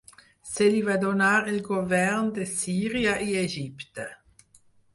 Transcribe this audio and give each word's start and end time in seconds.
Se 0.51 0.69
li 0.75 0.79
va 0.87 0.95
donar 1.03 1.27
el 1.51 1.59
govern 1.67 2.33
de 2.39 2.49
Síria 2.55 3.15
i 3.29 3.39
Egipte. 3.45 4.09